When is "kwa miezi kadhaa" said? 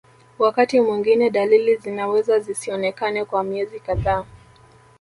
3.25-4.25